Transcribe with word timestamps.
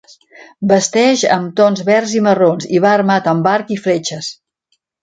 Vesteix 0.71 1.25
amb 1.35 1.53
tons 1.61 1.85
verds 1.91 2.17
i 2.21 2.25
marrons, 2.29 2.69
i 2.79 2.83
va 2.87 2.97
armat 2.97 3.33
amb 3.35 3.53
arc 3.57 3.75
i 3.79 3.83
fletxes. 3.87 4.35